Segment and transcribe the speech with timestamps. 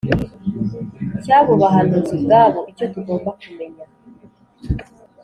[1.23, 3.83] Cy abo bahanuzi ubwabo icyo tugomba kumenya